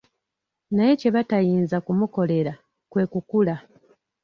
Naye 0.75 0.93
kye 1.01 1.09
batayinza 1.15 1.77
kumukolera, 1.85 2.53
kwe 2.91 3.03
kukula. 3.11 3.55